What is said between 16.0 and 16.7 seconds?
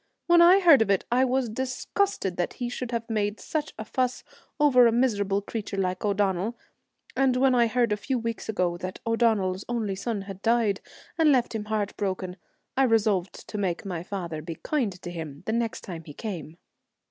he came.'